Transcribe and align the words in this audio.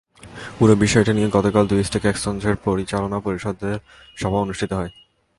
পুরো 0.57 0.73
বিষয়টি 0.75 1.11
নিয়ে 1.13 1.33
গতকাল 1.37 1.63
দুই 1.67 1.81
স্টক 1.87 2.03
এক্সচেঞ্জের 2.05 2.55
পরিচালনা 2.67 3.17
পর্ষদের 3.25 3.77
সভা 4.17 4.39
অনুষ্ঠিত 4.45 4.71
হয়। 4.73 4.91